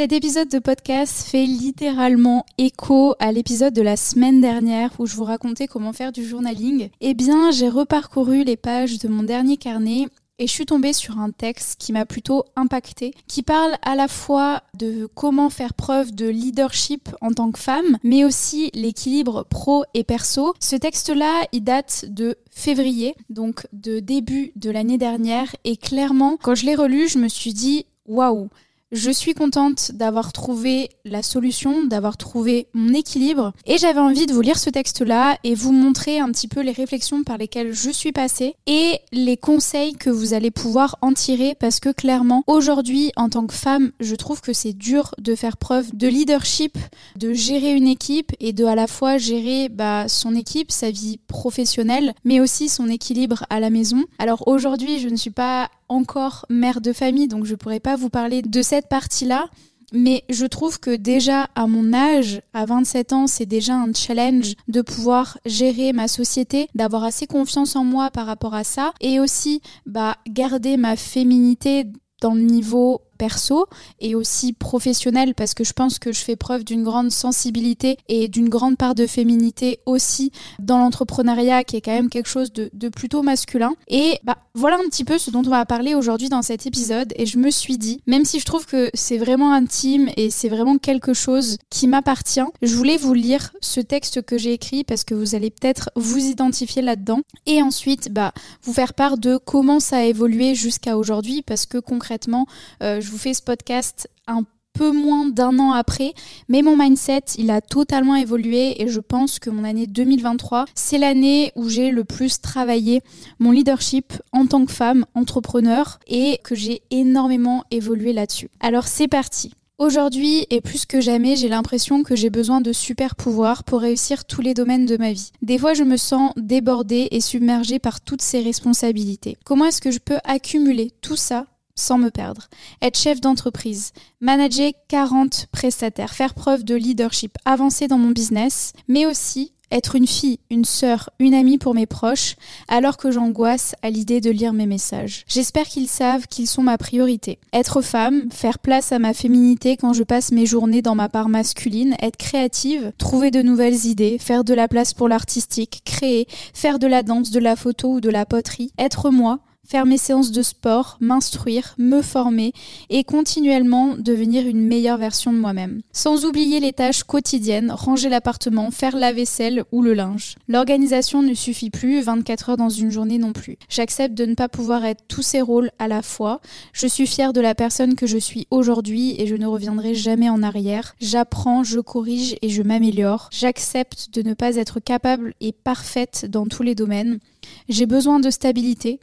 [0.00, 5.14] Cet épisode de podcast fait littéralement écho à l'épisode de la semaine dernière où je
[5.14, 6.88] vous racontais comment faire du journaling.
[7.02, 10.06] Eh bien, j'ai reparcouru les pages de mon dernier carnet
[10.38, 14.08] et je suis tombée sur un texte qui m'a plutôt impacté, qui parle à la
[14.08, 19.84] fois de comment faire preuve de leadership en tant que femme, mais aussi l'équilibre pro
[19.92, 20.54] et perso.
[20.60, 26.54] Ce texte-là, il date de février, donc de début de l'année dernière, et clairement, quand
[26.54, 28.48] je l'ai relu, je me suis dit, waouh
[28.92, 34.32] je suis contente d'avoir trouvé la solution, d'avoir trouvé mon équilibre et j'avais envie de
[34.32, 37.90] vous lire ce texte-là et vous montrer un petit peu les réflexions par lesquelles je
[37.90, 43.12] suis passée et les conseils que vous allez pouvoir en tirer parce que clairement aujourd'hui
[43.16, 46.76] en tant que femme, je trouve que c'est dur de faire preuve de leadership,
[47.16, 51.18] de gérer une équipe et de à la fois gérer bah, son équipe, sa vie
[51.28, 54.04] professionnelle, mais aussi son équilibre à la maison.
[54.18, 58.08] Alors aujourd'hui, je ne suis pas encore mère de famille, donc je pourrais pas vous
[58.08, 59.50] parler de cette partie-là.
[59.92, 64.54] Mais je trouve que déjà à mon âge, à 27 ans, c'est déjà un challenge
[64.68, 69.18] de pouvoir gérer ma société, d'avoir assez confiance en moi par rapport à ça, et
[69.18, 71.86] aussi bah, garder ma féminité
[72.20, 73.66] dans le niveau perso
[74.00, 78.28] et aussi professionnel parce que je pense que je fais preuve d'une grande sensibilité et
[78.28, 82.88] d'une grande part de féminité aussi dans l'entrepreneuriat qui est quand même quelque chose de,
[82.88, 83.74] plutôt masculin.
[83.88, 87.12] Et bah voilà un petit peu ce dont on va parler aujourd'hui dans cet épisode
[87.14, 90.48] et je me suis dit, même si je trouve que c'est vraiment intime et c'est
[90.48, 95.04] vraiment quelque chose qui m'appartient, je voulais vous lire ce texte que j'ai écrit parce
[95.04, 99.78] que vous allez peut-être vous identifier là-dedans et ensuite bah vous faire part de comment
[99.78, 102.46] ça a évolué jusqu'à aujourd'hui parce que concrètement
[102.82, 106.14] euh, je je vous fais ce podcast un peu moins d'un an après,
[106.48, 110.96] mais mon mindset, il a totalement évolué et je pense que mon année 2023, c'est
[110.96, 113.02] l'année où j'ai le plus travaillé
[113.40, 118.48] mon leadership en tant que femme entrepreneur et que j'ai énormément évolué là-dessus.
[118.60, 119.54] Alors c'est parti.
[119.78, 124.24] Aujourd'hui, et plus que jamais, j'ai l'impression que j'ai besoin de super pouvoirs pour réussir
[124.24, 125.32] tous les domaines de ma vie.
[125.42, 129.36] Des fois, je me sens débordée et submergée par toutes ces responsabilités.
[129.44, 131.46] Comment est-ce que je peux accumuler tout ça
[131.80, 132.48] sans me perdre.
[132.82, 139.06] Être chef d'entreprise, manager 40 prestataires, faire preuve de leadership, avancer dans mon business, mais
[139.06, 142.36] aussi être une fille, une sœur, une amie pour mes proches,
[142.68, 145.24] alors que j'angoisse à l'idée de lire mes messages.
[145.28, 147.38] J'espère qu'ils savent qu'ils sont ma priorité.
[147.52, 151.28] Être femme, faire place à ma féminité quand je passe mes journées dans ma part
[151.28, 156.78] masculine, être créative, trouver de nouvelles idées, faire de la place pour l'artistique, créer, faire
[156.78, 159.38] de la danse, de la photo ou de la poterie, être moi,
[159.70, 162.52] faire mes séances de sport, m'instruire, me former
[162.88, 165.82] et continuellement devenir une meilleure version de moi-même.
[165.92, 170.34] Sans oublier les tâches quotidiennes, ranger l'appartement, faire la vaisselle ou le linge.
[170.48, 173.58] L'organisation ne suffit plus 24 heures dans une journée non plus.
[173.68, 176.40] J'accepte de ne pas pouvoir être tous ces rôles à la fois.
[176.72, 180.28] Je suis fière de la personne que je suis aujourd'hui et je ne reviendrai jamais
[180.28, 180.96] en arrière.
[181.00, 183.28] J'apprends, je corrige et je m'améliore.
[183.30, 187.20] J'accepte de ne pas être capable et parfaite dans tous les domaines.
[187.68, 188.98] J'ai besoin de stabilité,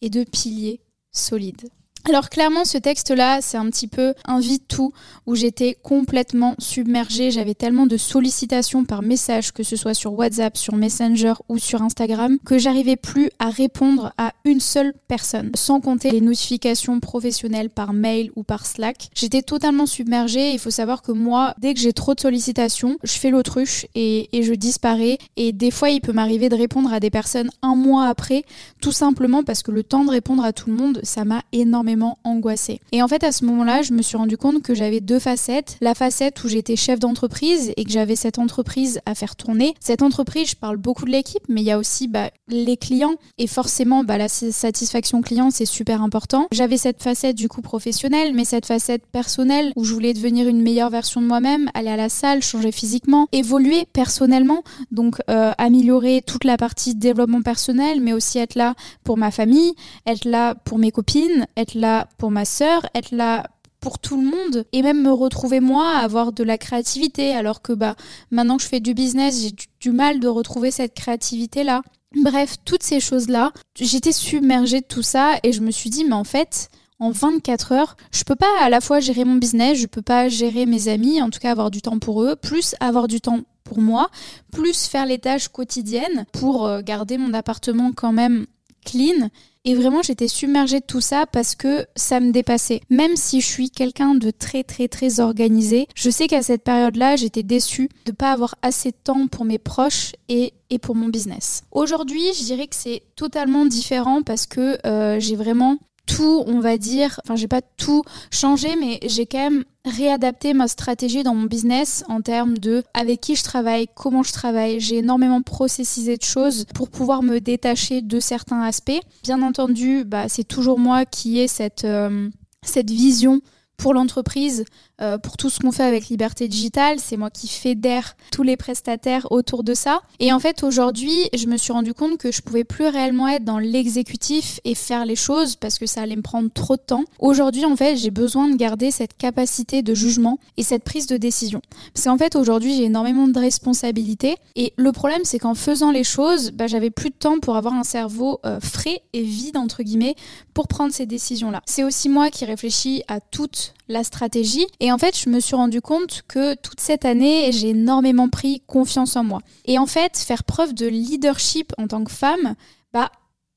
[0.00, 0.80] et de piliers
[1.12, 1.68] solides.
[2.04, 4.92] Alors clairement, ce texte-là, c'est un petit peu un vide-tout
[5.26, 7.30] où j'étais complètement submergée.
[7.30, 11.82] J'avais tellement de sollicitations par message, que ce soit sur WhatsApp, sur Messenger ou sur
[11.82, 17.68] Instagram, que j'arrivais plus à répondre à une seule personne, sans compter les notifications professionnelles
[17.68, 19.10] par mail ou par Slack.
[19.14, 20.52] J'étais totalement submergée.
[20.52, 24.30] Il faut savoir que moi, dès que j'ai trop de sollicitations, je fais l'autruche et,
[24.36, 25.18] et je disparais.
[25.36, 28.44] Et des fois, il peut m'arriver de répondre à des personnes un mois après,
[28.80, 31.87] tout simplement parce que le temps de répondre à tout le monde, ça m'a énormément
[32.24, 32.80] angoissée.
[32.92, 35.76] Et en fait, à ce moment-là, je me suis rendu compte que j'avais deux facettes.
[35.80, 39.74] La facette où j'étais chef d'entreprise et que j'avais cette entreprise à faire tourner.
[39.80, 43.14] Cette entreprise, je parle beaucoup de l'équipe, mais il y a aussi bah, les clients.
[43.38, 46.48] Et forcément, bah, la satisfaction client, c'est super important.
[46.52, 50.62] J'avais cette facette du coup professionnelle, mais cette facette personnelle où je voulais devenir une
[50.62, 56.22] meilleure version de moi-même, aller à la salle, changer physiquement, évoluer personnellement, donc euh, améliorer
[56.26, 59.74] toute la partie développement personnel, mais aussi être là pour ma famille,
[60.06, 61.77] être là pour mes copines, être là
[62.18, 63.44] pour ma sœur, être là
[63.80, 67.72] pour tout le monde et même me retrouver moi, avoir de la créativité alors que
[67.72, 67.94] bah
[68.30, 71.82] maintenant que je fais du business, j'ai du, mal de retrouver cette créativité là.
[72.16, 76.14] Bref, toutes ces choses-là, j'étais submergée de tout ça et je me suis dit mais
[76.14, 79.86] en fait, en 24 heures, je peux pas à la fois gérer mon business, je
[79.86, 83.06] peux pas gérer mes amis, en tout cas avoir du temps pour eux, plus avoir
[83.06, 84.10] du temps pour moi,
[84.50, 88.46] plus faire les tâches quotidiennes pour euh, garder mon appartement quand même
[88.84, 89.28] clean
[89.68, 92.80] et vraiment, j'étais submergée de tout ça parce que ça me dépassait.
[92.88, 97.16] Même si je suis quelqu'un de très très très organisé, je sais qu'à cette période-là,
[97.16, 101.08] j'étais déçue de ne pas avoir assez de temps pour mes proches et pour mon
[101.08, 101.64] business.
[101.70, 105.76] Aujourd'hui, je dirais que c'est totalement différent parce que euh, j'ai vraiment
[106.08, 110.66] tout, on va dire, enfin j'ai pas tout changé, mais j'ai quand même réadapté ma
[110.66, 114.80] stratégie dans mon business en termes de avec qui je travaille, comment je travaille.
[114.80, 119.00] J'ai énormément processisé de choses pour pouvoir me détacher de certains aspects.
[119.22, 122.28] Bien entendu, bah, c'est toujours moi qui ai cette, euh,
[122.62, 123.40] cette vision
[123.76, 124.64] pour l'entreprise,
[125.00, 126.98] euh, pour tout ce qu'on fait avec Liberté Digitale.
[126.98, 130.00] C'est moi qui fédère tous les prestataires autour de ça.
[130.18, 133.44] Et en fait, aujourd'hui, je me suis rendu compte que je pouvais plus réellement être
[133.44, 137.04] dans l'exécutif et faire les choses parce que ça allait me prendre trop de temps.
[137.18, 141.16] Aujourd'hui, en fait, j'ai besoin de garder cette capacité de jugement et cette prise de
[141.16, 141.60] décision.
[141.94, 144.36] Parce qu'en fait, aujourd'hui, j'ai énormément de responsabilités.
[144.56, 147.74] Et le problème, c'est qu'en faisant les choses, bah, j'avais plus de temps pour avoir
[147.74, 150.16] un cerveau euh, frais et vide, entre guillemets,
[150.54, 151.62] pour prendre ces décisions-là.
[151.66, 154.66] C'est aussi moi qui réfléchis à toute la stratégie.
[154.80, 158.62] Et en fait, je me suis rendu compte que toute cette année, j'ai énormément pris
[158.66, 159.40] confiance en moi.
[159.64, 162.54] Et en fait, faire preuve de leadership en tant que femme,
[162.92, 163.10] bah,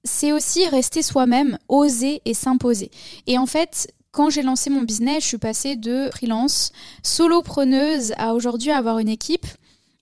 [0.03, 2.91] c'est aussi rester soi-même, oser et s'imposer.
[3.27, 6.71] Et en fait, quand j'ai lancé mon business, je suis passée de freelance,
[7.03, 9.45] solopreneuse à aujourd'hui avoir une équipe.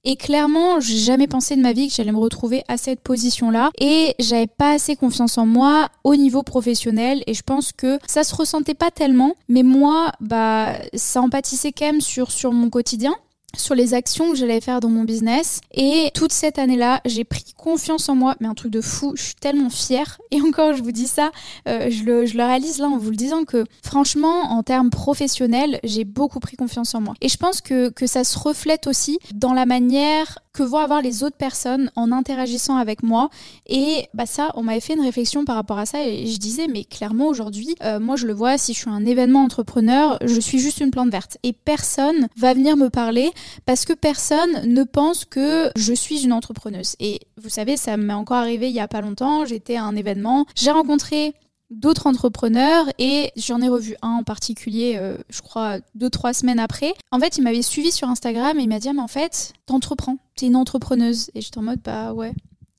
[0.06, 3.72] Et clairement, j'ai jamais pensé de ma vie que j'allais me retrouver à cette position-là.
[3.80, 7.22] Et j'avais pas assez confiance en moi au niveau professionnel.
[7.28, 9.36] Et je pense que ça se ressentait pas tellement.
[9.50, 13.14] Mais moi, bah, ça empâtissait quand même sur, sur mon quotidien
[13.58, 15.62] sur les actions que j'allais faire dans mon business.
[15.74, 19.24] Et toute cette année-là, j'ai pris confiance en moi, mais un truc de fou, je
[19.24, 20.20] suis tellement fière.
[20.32, 21.32] Et encore, je vous dis ça,
[21.68, 24.90] euh, je, le, je, le, réalise là en vous le disant que franchement, en termes
[24.90, 27.14] professionnels, j'ai beaucoup pris confiance en moi.
[27.22, 31.02] Et je pense que, que ça se reflète aussi dans la manière que vont avoir
[31.02, 33.30] les autres personnes en interagissant avec moi.
[33.66, 36.68] Et bah ça, on m'avait fait une réflexion par rapport à ça et je disais,
[36.68, 40.40] mais clairement aujourd'hui, euh, moi je le vois, si je suis un événement entrepreneur, je
[40.42, 43.32] suis juste une plante verte et personne va venir me parler
[43.66, 46.98] parce que personne ne pense que je suis une entrepreneuse.
[47.00, 49.96] Et vous savez, ça m'est encore arrivé il y a pas longtemps, j'étais à un
[49.96, 51.36] événement, j'ai rencontré
[51.70, 56.60] d'autres entrepreneurs et j'en ai revu un en particulier, euh, je crois, deux, trois semaines
[56.60, 56.94] après.
[57.12, 60.18] En fait, il m'avait suivi sur Instagram et il m'a dit, mais en fait, t'entreprends,
[60.36, 61.30] t'es une entrepreneuse.
[61.36, 62.34] Et j'étais en mode, bah ouais,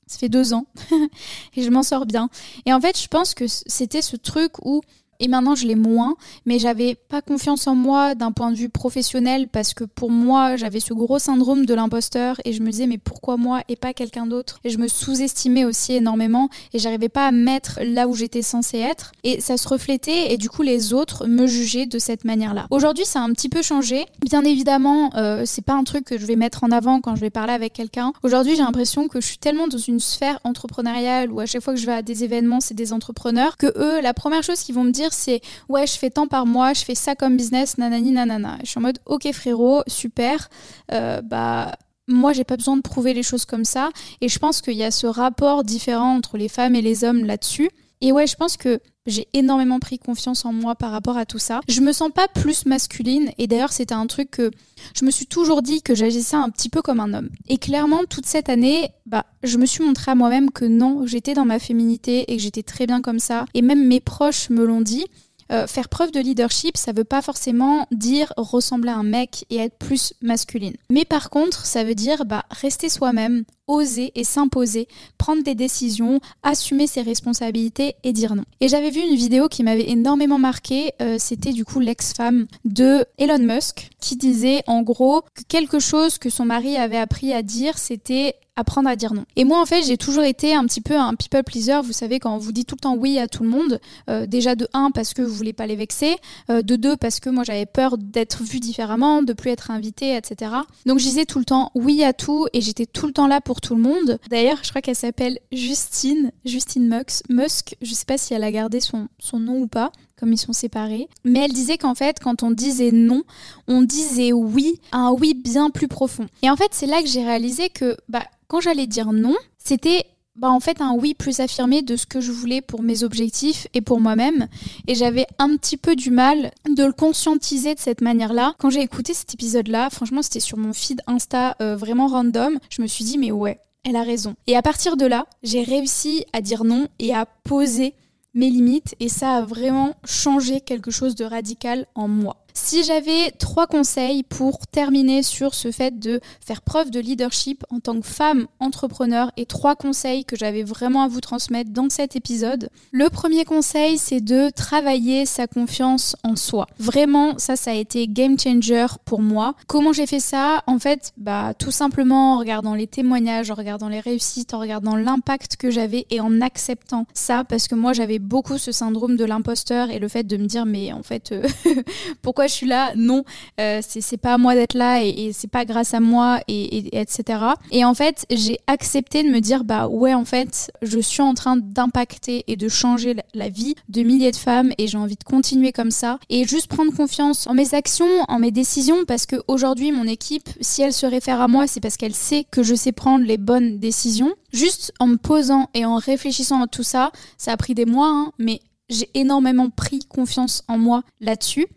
[0.07, 0.65] ça fait deux ans
[1.55, 2.29] et je m'en sors bien.
[2.65, 4.81] Et en fait, je pense que c'était ce truc où
[5.21, 6.15] et maintenant je l'ai moins,
[6.45, 10.57] mais j'avais pas confiance en moi d'un point de vue professionnel parce que pour moi
[10.57, 13.93] j'avais ce gros syndrome de l'imposteur et je me disais mais pourquoi moi et pas
[13.93, 14.59] quelqu'un d'autre?
[14.63, 18.79] Et je me sous-estimais aussi énormément et j'arrivais pas à mettre là où j'étais censée
[18.79, 22.65] être et ça se reflétait et du coup les autres me jugeaient de cette manière-là.
[22.71, 26.17] Aujourd'hui ça a un petit peu changé, bien évidemment euh, c'est pas un truc que
[26.17, 28.11] je vais mettre en avant quand je vais parler avec quelqu'un.
[28.23, 31.75] Aujourd'hui j'ai l'impression que je suis tellement dans une sphère entrepreneuriale où à chaque fois
[31.75, 34.73] que je vais à des événements c'est des entrepreneurs que eux la première chose qu'ils
[34.73, 37.77] vont me dire c'est ouais, je fais tant par mois, je fais ça comme business,
[37.77, 38.57] nanani, nanana.
[38.63, 40.49] Je suis en mode ok frérot, super,
[40.91, 41.75] euh, bah
[42.07, 43.89] moi j'ai pas besoin de prouver les choses comme ça.
[44.21, 47.25] Et je pense qu'il y a ce rapport différent entre les femmes et les hommes
[47.25, 47.69] là-dessus.
[48.01, 51.39] Et ouais, je pense que j'ai énormément pris confiance en moi par rapport à tout
[51.39, 51.61] ça.
[51.67, 54.51] Je me sens pas plus masculine et d'ailleurs c'était un truc que
[54.95, 57.29] je me suis toujours dit que j'agissais un petit peu comme un homme.
[57.47, 61.33] Et clairement toute cette année, bah je me suis montré à moi-même que non, j'étais
[61.33, 64.65] dans ma féminité et que j'étais très bien comme ça et même mes proches me
[64.65, 65.05] l'ont dit.
[65.51, 69.57] Euh, faire preuve de leadership, ça veut pas forcément dire ressembler à un mec et
[69.57, 70.75] être plus masculine.
[70.89, 74.87] Mais par contre, ça veut dire bah, rester soi-même, oser et s'imposer,
[75.17, 78.45] prendre des décisions, assumer ses responsabilités et dire non.
[78.61, 83.05] Et j'avais vu une vidéo qui m'avait énormément marqué, euh, c'était du coup l'ex-femme de
[83.17, 87.41] Elon Musk qui disait en gros que quelque chose que son mari avait appris à
[87.41, 89.25] dire, c'était apprendre à dire non.
[89.35, 91.81] Et moi, en fait, j'ai toujours été un petit peu un people pleaser.
[91.83, 94.25] Vous savez, quand on vous dit tout le temps oui à tout le monde, euh,
[94.25, 96.15] déjà de un parce que vous voulez pas les vexer,
[96.49, 100.15] euh, de deux parce que moi j'avais peur d'être vue différemment, de plus être invitée,
[100.15, 100.51] etc.
[100.85, 103.41] Donc je disais tout le temps oui à tout et j'étais tout le temps là
[103.41, 104.19] pour tout le monde.
[104.29, 107.23] D'ailleurs, je crois qu'elle s'appelle Justine, Justine Musk.
[107.29, 110.37] Musk, je sais pas si elle a gardé son, son nom ou pas comme ils
[110.37, 111.09] sont séparés.
[111.25, 113.23] Mais elle disait qu'en fait, quand on disait non,
[113.67, 116.27] on disait oui, un oui bien plus profond.
[116.43, 120.05] Et en fait, c'est là que j'ai réalisé que bah, quand j'allais dire non, c'était
[120.35, 123.67] bah en fait un oui plus affirmé de ce que je voulais pour mes objectifs
[123.73, 124.47] et pour moi-même
[124.87, 128.55] et j'avais un petit peu du mal de le conscientiser de cette manière-là.
[128.57, 132.81] Quand j'ai écouté cet épisode-là, franchement c'était sur mon feed Insta euh, vraiment random, je
[132.81, 134.35] me suis dit mais ouais, elle a raison.
[134.47, 137.93] Et à partir de là, j'ai réussi à dire non et à poser
[138.33, 142.40] mes limites et ça a vraiment changé quelque chose de radical en moi.
[142.53, 147.79] Si j'avais trois conseils pour terminer sur ce fait de faire preuve de leadership en
[147.79, 152.15] tant que femme entrepreneur et trois conseils que j'avais vraiment à vous transmettre dans cet
[152.15, 156.67] épisode, le premier conseil c'est de travailler sa confiance en soi.
[156.79, 159.55] Vraiment, ça ça a été game changer pour moi.
[159.67, 160.63] Comment j'ai fait ça?
[160.67, 164.95] En fait, bah tout simplement en regardant les témoignages, en regardant les réussites, en regardant
[164.95, 169.25] l'impact que j'avais et en acceptant ça parce que moi j'avais beaucoup ce syndrome de
[169.25, 171.47] l'imposteur et le fait de me dire mais en fait euh,
[172.21, 173.23] pourquoi je suis là Non,
[173.59, 177.39] euh, c'est pas à moi d'être là et, c'est pas grâce à moi et, etc.
[177.71, 181.33] Et en fait j'ai accepté de me dire bah ouais en fait je suis en
[181.33, 185.23] train d'impacter et de changer la vie de milliers de femmes et j'ai envie de
[185.23, 189.37] continuer comme ça et juste prendre confiance en mes actions, en mes décisions parce que
[189.47, 192.75] aujourd'hui mon équipe si elle se réfère à moi c'est parce qu'elle sait que je
[192.75, 194.33] sais prendre les bonnes décisions.
[194.53, 198.09] Juste en me posant et en réfléchissant à tout ça, ça a pris des mois,
[198.09, 201.67] hein, mais j'ai énormément pris confiance en moi là-dessus.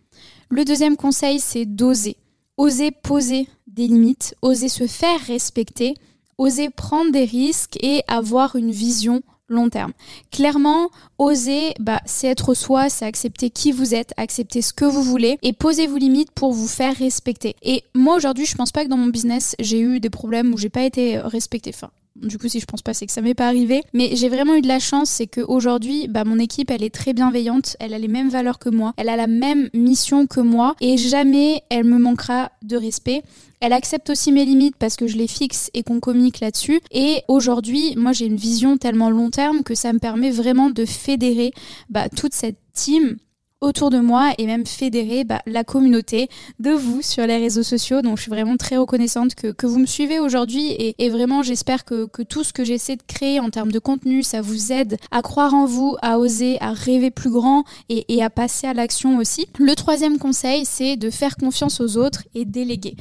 [0.56, 2.16] Le deuxième conseil, c'est d'oser.
[2.58, 5.94] Oser poser des limites, oser se faire respecter,
[6.38, 9.92] oser prendre des risques et avoir une vision long terme.
[10.30, 15.02] Clairement, oser, bah, c'est être soi, c'est accepter qui vous êtes, accepter ce que vous
[15.02, 17.56] voulez et poser vos limites pour vous faire respecter.
[17.62, 20.56] Et moi aujourd'hui, je pense pas que dans mon business, j'ai eu des problèmes où
[20.56, 21.73] j'ai pas été respectée.
[22.16, 23.83] Du coup, si je pense pas, c'est que ça m'est pas arrivé.
[23.92, 27.12] Mais j'ai vraiment eu de la chance, c'est qu'aujourd'hui, bah, mon équipe, elle est très
[27.12, 30.76] bienveillante, elle a les mêmes valeurs que moi, elle a la même mission que moi,
[30.80, 33.23] et jamais elle me manquera de respect.
[33.61, 36.80] Elle accepte aussi mes limites parce que je les fixe et qu'on communique là-dessus.
[36.90, 40.85] Et aujourd'hui, moi, j'ai une vision tellement long terme que ça me permet vraiment de
[40.85, 41.52] fédérer
[41.88, 43.16] bah, toute cette team
[43.64, 46.28] autour de moi et même fédérer bah, la communauté
[46.59, 48.02] de vous sur les réseaux sociaux.
[48.02, 51.42] Donc je suis vraiment très reconnaissante que, que vous me suivez aujourd'hui et, et, vraiment
[51.42, 54.73] j'espère que, que, tout ce que j'essaie de créer en termes de contenu, ça vous
[54.73, 58.66] aide à croire en vous, à oser, à rêver plus grand et, et à passer
[58.66, 59.47] à l'action aussi.
[59.59, 62.97] Le troisième conseil, c'est de faire confiance aux autres et déléguer.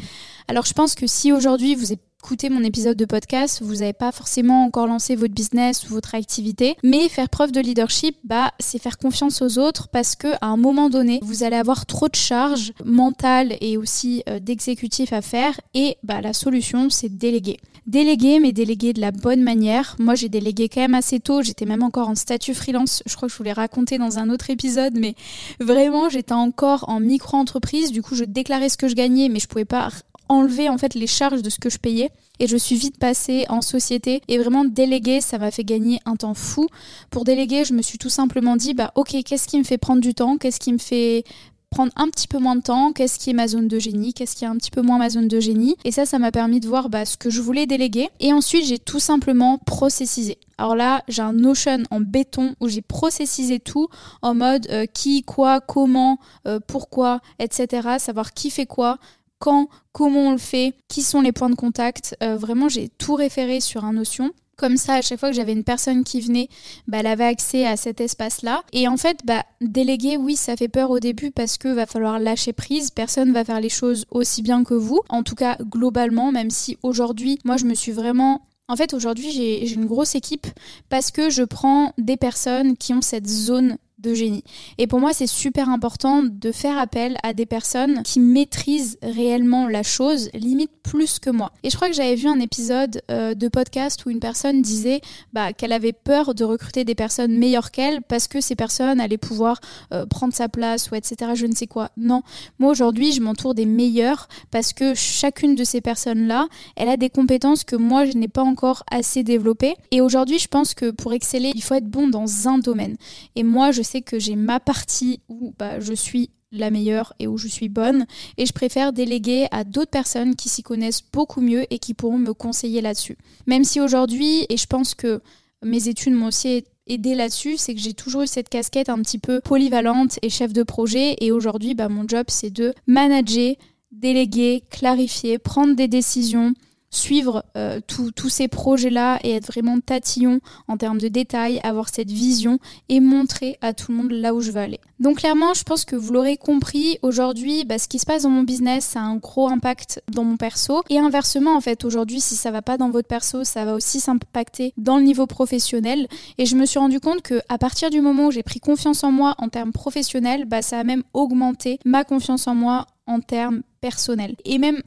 [0.48, 3.92] Alors je pense que si aujourd'hui vous êtes écouter mon épisode de podcast, vous n'avez
[3.92, 8.54] pas forcément encore lancé votre business ou votre activité, mais faire preuve de leadership, bah,
[8.60, 12.08] c'est faire confiance aux autres parce que à un moment donné, vous allez avoir trop
[12.08, 17.60] de charges mentales et aussi euh, d'exécutifs à faire et bah, la solution, c'est déléguer.
[17.88, 19.98] Déléguer, mais déléguer de la bonne manière.
[20.00, 21.42] Moi, j'ai délégué quand même assez tôt.
[21.42, 23.04] J'étais même encore en statut freelance.
[23.06, 25.16] Je crois que je vous l'ai raconté dans un autre épisode, mais
[25.60, 27.92] vraiment, j'étais encore en micro-entreprise.
[27.92, 29.90] Du coup, je déclarais ce que je gagnais, mais je pouvais pas
[30.34, 33.46] enlever en fait les charges de ce que je payais et je suis vite passée
[33.50, 36.68] en société et vraiment déléguer ça m'a fait gagner un temps fou
[37.12, 40.02] pour déléguer je me suis tout simplement dit bah ok qu'est-ce qui me fait prendre
[40.02, 40.38] du temps?
[40.38, 41.24] Qu'est-ce qui me fait
[41.70, 44.36] prendre un petit peu moins de temps, qu'est-ce qui est ma zone de génie, qu'est-ce
[44.36, 45.76] qui est un petit peu moins ma zone de génie?
[45.84, 48.10] Et ça, ça m'a permis de voir bah, ce que je voulais déléguer.
[48.20, 50.38] Et ensuite, j'ai tout simplement processisé.
[50.60, 53.88] Alors là, j'ai un Notion en béton où j'ai processisé tout
[54.22, 57.96] en mode euh, qui, quoi, comment, euh, pourquoi, etc.
[57.98, 59.00] Savoir qui fait quoi,
[59.44, 62.16] quand, comment on le fait, qui sont les points de contact.
[62.24, 64.32] Euh, vraiment, j'ai tout référé sur un Notion.
[64.56, 66.48] Comme ça, à chaque fois que j'avais une personne qui venait,
[66.88, 68.64] bah, elle avait accès à cet espace-là.
[68.72, 72.20] Et en fait, bah, déléguer, oui, ça fait peur au début parce que va falloir
[72.20, 72.90] lâcher prise.
[72.90, 75.02] Personne va faire les choses aussi bien que vous.
[75.10, 79.30] En tout cas, globalement, même si aujourd'hui, moi, je me suis vraiment en fait, aujourd'hui,
[79.32, 80.48] j'ai une grosse équipe
[80.88, 83.78] parce que je prends des personnes qui ont cette zone
[84.14, 84.44] génie.
[84.78, 89.68] Et pour moi, c'est super important de faire appel à des personnes qui maîtrisent réellement
[89.68, 91.52] la chose, limite plus que moi.
[91.64, 95.02] Et je crois que j'avais vu un épisode euh, de podcast où une personne disait
[95.32, 99.18] bah, qu'elle avait peur de recruter des personnes meilleures qu'elle parce que ces personnes allaient
[99.18, 99.60] pouvoir
[99.94, 101.32] euh, prendre sa place ou etc.
[101.36, 101.90] Je ne sais quoi.
[101.98, 102.22] Non,
[102.60, 107.10] moi aujourd'hui, je m'entoure des meilleurs parce que chacune de ces personnes-là, elle a des
[107.10, 109.76] compétences que moi, je n'ai pas encore assez développées.
[109.92, 112.98] Et aujourd'hui, je pense que pour exceller, il faut être bon dans un domaine.
[113.36, 117.28] Et moi, je sais que j'ai ma partie où bah, je suis la meilleure et
[117.28, 118.06] où je suis bonne
[118.38, 122.20] et je préfère déléguer à d'autres personnes qui s'y connaissent beaucoup mieux et qui pourront
[122.20, 123.18] me conseiller là-dessus.
[123.48, 125.22] Même si aujourd'hui, et je pense que
[125.64, 129.18] mes études m'ont aussi aidé là-dessus, c'est que j'ai toujours eu cette casquette un petit
[129.18, 133.56] peu polyvalente et chef de projet et aujourd'hui, bah, mon job c'est de manager,
[133.92, 136.54] déléguer, clarifier, prendre des décisions,
[136.96, 142.12] suivre euh, tous ces projets-là et être vraiment tatillon en termes de détails, avoir cette
[142.12, 142.60] vision
[142.90, 144.80] et montrer à tout le monde là où je veux aller.
[145.00, 148.30] Donc clairement, je pense que vous l'aurez compris, aujourd'hui, bah, ce qui se passe dans
[148.30, 150.82] mon business, ça a un gros impact dans mon perso.
[150.90, 154.00] Et inversement, en fait, aujourd'hui, si ça va pas dans votre perso, ça va aussi
[154.00, 156.08] s'impacter dans le niveau professionnel.
[156.38, 159.04] Et je me suis rendu compte que à partir du moment où j'ai pris confiance
[159.04, 163.20] en moi en termes professionnels, bah, ça a même augmenté ma confiance en moi en
[163.20, 164.36] termes personnels.
[164.46, 164.82] Et même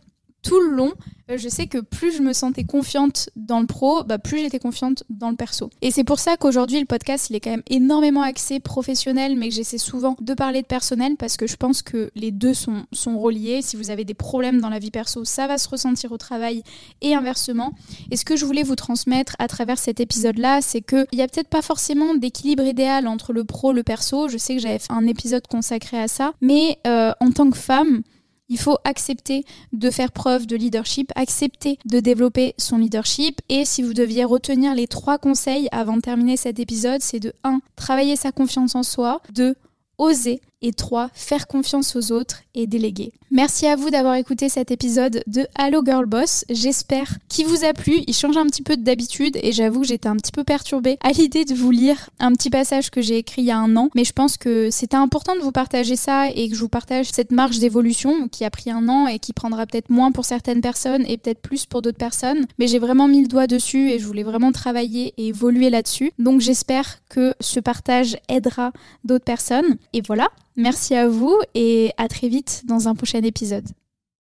[0.47, 0.93] tout le long,
[1.29, 4.61] euh, je sais que plus je me sentais confiante dans le pro, bah, plus j'étais
[4.61, 5.71] confiante dans le perso.
[5.83, 9.49] Et c'est pour ça qu'aujourd'hui, le podcast, il est quand même énormément axé professionnel, mais
[9.49, 12.87] que j'essaie souvent de parler de personnel parce que je pense que les deux sont,
[13.19, 13.61] reliés.
[13.63, 16.63] Si vous avez des problèmes dans la vie perso, ça va se ressentir au travail
[17.01, 17.73] et inversement.
[18.11, 21.29] Et ce que je voulais vous transmettre à travers cet épisode-là, c'est qu'il n'y a
[21.29, 24.29] peut-être pas forcément d'équilibre idéal entre le pro, le perso.
[24.29, 27.57] Je sais que j'avais fait un épisode consacré à ça, mais euh, en tant que
[27.57, 28.03] femme,
[28.49, 33.41] il faut accepter de faire preuve de leadership, accepter de développer son leadership.
[33.49, 37.33] Et si vous deviez retenir les trois conseils avant de terminer cet épisode, c'est de
[37.45, 37.61] 1.
[37.75, 39.21] Travailler sa confiance en soi.
[39.35, 39.57] 2
[39.99, 41.11] oser et 3.
[41.15, 43.13] Faire confiance aux autres et déléguer.
[43.31, 46.45] Merci à vous d'avoir écouté cet épisode de Hello Girl Boss.
[46.49, 48.03] J'espère qu'il vous a plu.
[48.07, 51.11] Il change un petit peu d'habitude et j'avoue que j'étais un petit peu perturbée à
[51.11, 53.91] l'idée de vous lire un petit passage que j'ai écrit il y a un an.
[53.95, 57.11] Mais je pense que c'était important de vous partager ça et que je vous partage
[57.13, 60.61] cette marche d'évolution qui a pris un an et qui prendra peut-être moins pour certaines
[60.61, 62.47] personnes et peut-être plus pour d'autres personnes.
[62.59, 66.13] Mais j'ai vraiment mis le doigt dessus et je voulais vraiment travailler et évoluer là-dessus.
[66.19, 68.73] Donc j'espère que ce partage aidera
[69.05, 69.77] d'autres personnes.
[69.93, 73.67] Et voilà, merci à vous et à très vite dans un prochain épisode.